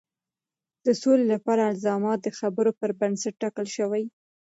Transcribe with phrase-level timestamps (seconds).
[0.85, 4.03] د سولې لپاره الزامات د خبرو پر بنسټ ټاکل شوي.